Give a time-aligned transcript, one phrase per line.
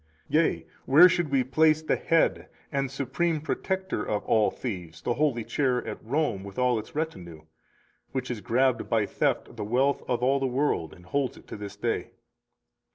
[0.29, 5.43] Yea, where should we place the head and supreme protector of all thieves, the Holy
[5.43, 7.43] Chair at Rome with all its retinue,
[8.11, 11.55] which has grabbed by theft the wealth of all the world, and holds it to
[11.55, 12.09] this day?